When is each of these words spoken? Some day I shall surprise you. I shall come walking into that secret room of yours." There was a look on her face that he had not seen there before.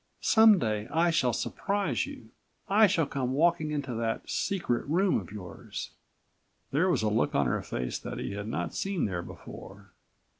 Some 0.21 0.57
day 0.57 0.87
I 0.87 1.11
shall 1.11 1.31
surprise 1.31 2.07
you. 2.07 2.29
I 2.67 2.87
shall 2.87 3.05
come 3.05 3.33
walking 3.33 3.69
into 3.69 3.93
that 3.93 4.27
secret 4.27 4.83
room 4.87 5.19
of 5.21 5.31
yours." 5.31 5.91
There 6.71 6.89
was 6.89 7.03
a 7.03 7.07
look 7.07 7.35
on 7.35 7.45
her 7.45 7.61
face 7.61 7.99
that 7.99 8.17
he 8.17 8.31
had 8.31 8.47
not 8.47 8.73
seen 8.73 9.05
there 9.05 9.21
before. 9.21 9.91